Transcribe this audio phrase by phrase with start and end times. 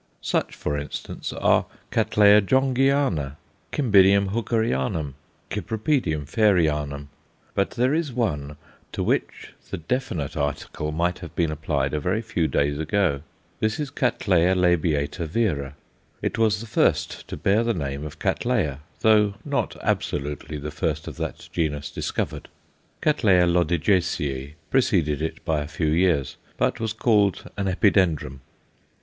[0.23, 3.35] Such, for instance, are Cattleya Jongheana,
[3.71, 5.13] Cymbidium Hookerianum,
[5.51, 7.09] Cypripedium Fairianum.
[7.53, 8.57] But there is one
[8.93, 13.21] to which the definite article might have been applied a very few days ago.
[13.59, 15.75] This is Cattleya labiata vera.
[16.23, 21.07] It was the first to bear the name of Cattleya, though not absolutely the first
[21.07, 22.49] of that genus discovered.
[23.03, 23.11] C.
[23.21, 28.39] Loddigesii preceded it by a few years, but was called an Epidendrum.